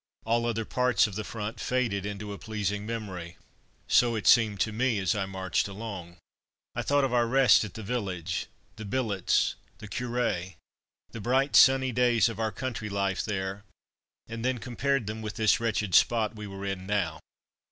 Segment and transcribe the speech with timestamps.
[0.25, 3.37] All other parts of the front faded into a pleasing memory;
[3.87, 6.17] so it seemed to me as I marched along.
[6.73, 10.55] I thought of our rest at the village, the billets, the Curé,
[11.11, 13.63] the bright sunny days of our country life there,
[14.27, 17.19] and then compared them with this wretched spot we were in now.